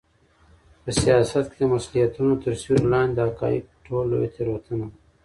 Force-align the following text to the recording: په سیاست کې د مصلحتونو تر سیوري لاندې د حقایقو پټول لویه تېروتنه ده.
په 0.83 0.89
سیاست 1.01 1.45
کې 1.51 1.57
د 1.59 1.65
مصلحتونو 1.75 2.33
تر 2.43 2.53
سیوري 2.61 2.85
لاندې 2.93 3.13
د 3.15 3.19
حقایقو 3.27 3.69
پټول 3.77 4.03
لویه 4.11 4.29
تېروتنه 4.35 4.85
ده. 4.91 4.97